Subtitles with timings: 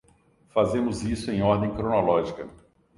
[0.49, 2.49] Fazemos isso em ordem cronológica.